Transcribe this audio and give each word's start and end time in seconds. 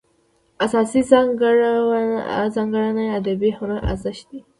اساسي 0.65 1.01
ځانګړنه 2.45 3.01
یې 3.05 3.13
ادبي 3.19 3.49
هنري 3.57 3.79
ارزښت 3.91 4.25
دی. 4.29 4.39